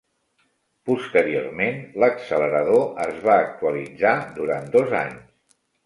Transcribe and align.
Posteriorment, 0.89 1.77
l'accelerador 2.05 2.83
es 3.07 3.23
va 3.29 3.39
actualitzar 3.45 4.19
durant 4.43 4.71
dos 4.79 5.01
anys. 5.07 5.59